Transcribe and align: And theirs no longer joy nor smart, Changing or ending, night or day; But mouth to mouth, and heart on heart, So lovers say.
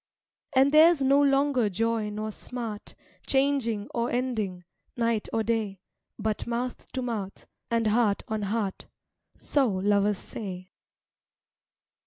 And 0.55 0.71
theirs 0.71 1.03
no 1.03 1.21
longer 1.21 1.69
joy 1.69 2.09
nor 2.09 2.31
smart, 2.31 2.95
Changing 3.27 3.87
or 3.93 4.09
ending, 4.09 4.63
night 4.97 5.27
or 5.31 5.43
day; 5.43 5.79
But 6.17 6.47
mouth 6.47 6.91
to 6.93 7.03
mouth, 7.03 7.45
and 7.69 7.85
heart 7.85 8.23
on 8.27 8.41
heart, 8.41 8.87
So 9.35 9.67
lovers 9.71 10.17
say. 10.17 10.71